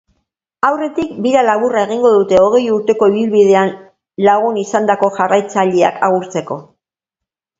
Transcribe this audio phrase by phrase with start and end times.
[0.67, 3.71] Aurretik, bira laburra egingo dute hogei urteko ibilbidean
[4.29, 6.59] lagun izandako jarraitzaileak agurtzeko.